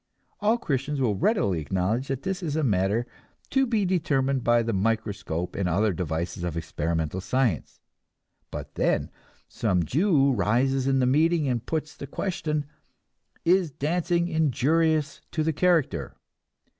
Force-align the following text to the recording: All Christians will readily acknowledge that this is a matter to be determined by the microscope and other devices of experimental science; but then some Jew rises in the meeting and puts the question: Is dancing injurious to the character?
All 0.39 0.57
Christians 0.57 0.99
will 0.99 1.15
readily 1.15 1.59
acknowledge 1.59 2.07
that 2.07 2.23
this 2.23 2.41
is 2.41 2.55
a 2.55 2.63
matter 2.63 3.05
to 3.51 3.67
be 3.67 3.85
determined 3.85 4.43
by 4.43 4.63
the 4.63 4.73
microscope 4.73 5.55
and 5.55 5.69
other 5.69 5.93
devices 5.93 6.43
of 6.43 6.57
experimental 6.57 7.21
science; 7.21 7.79
but 8.49 8.73
then 8.73 9.11
some 9.47 9.85
Jew 9.85 10.31
rises 10.31 10.87
in 10.87 10.97
the 10.97 11.05
meeting 11.05 11.47
and 11.47 11.63
puts 11.63 11.95
the 11.95 12.07
question: 12.07 12.65
Is 13.45 13.69
dancing 13.69 14.27
injurious 14.27 15.21
to 15.33 15.43
the 15.43 15.53
character? 15.53 16.15